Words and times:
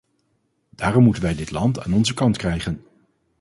Daarom 0.69 1.03
moeten 1.03 1.23
wij 1.23 1.35
dit 1.35 1.51
land 1.51 1.79
aan 1.81 1.93
onze 1.93 2.13
kant 2.13 2.37
krijgen. 2.37 2.85